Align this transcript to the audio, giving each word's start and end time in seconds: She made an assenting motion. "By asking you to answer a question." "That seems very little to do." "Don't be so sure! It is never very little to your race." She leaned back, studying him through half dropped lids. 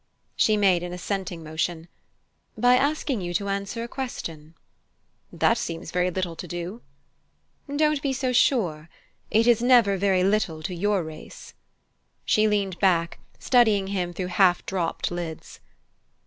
She 0.35 0.57
made 0.57 0.81
an 0.81 0.93
assenting 0.93 1.43
motion. 1.43 1.87
"By 2.57 2.73
asking 2.75 3.21
you 3.21 3.35
to 3.35 3.49
answer 3.49 3.83
a 3.83 3.87
question." 3.87 4.55
"That 5.31 5.59
seems 5.59 5.91
very 5.91 6.09
little 6.09 6.35
to 6.37 6.47
do." 6.47 6.81
"Don't 7.75 8.01
be 8.01 8.11
so 8.11 8.33
sure! 8.33 8.89
It 9.29 9.45
is 9.45 9.61
never 9.61 9.97
very 9.97 10.23
little 10.23 10.63
to 10.63 10.73
your 10.73 11.03
race." 11.03 11.53
She 12.25 12.47
leaned 12.47 12.79
back, 12.79 13.19
studying 13.37 13.89
him 13.89 14.11
through 14.11 14.29
half 14.41 14.65
dropped 14.65 15.11
lids. 15.11 15.59